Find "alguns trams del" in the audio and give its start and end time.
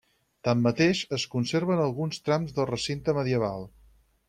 1.85-2.69